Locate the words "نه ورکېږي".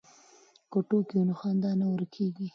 1.79-2.47